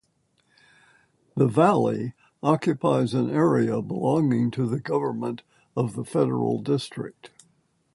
The 1.35 1.45
Valley 1.47 2.13
occupies 2.41 3.13
an 3.13 3.29
area 3.29 3.83
belonging 3.83 4.49
to 4.49 4.67
the 4.67 4.79
government 4.79 5.43
of 5.77 5.93
the 5.93 6.03
Federal 6.03 6.59
District. 6.59 7.29